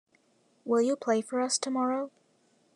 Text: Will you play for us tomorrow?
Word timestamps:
Will 0.65 0.81
you 0.81 0.95
play 0.95 1.21
for 1.21 1.39
us 1.39 1.59
tomorrow? 1.59 2.09